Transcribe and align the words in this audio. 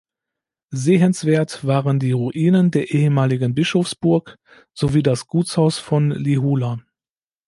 Sehenswert 0.71 1.63
waren 1.63 1.99
die 1.99 2.11
Ruinen 2.13 2.71
der 2.71 2.89
ehemaligen 2.89 3.53
Bischofsburg 3.53 4.39
sowie 4.73 5.03
das 5.03 5.27
Gutshaus 5.27 5.77
von 5.77 6.09
Lihula. 6.09 6.79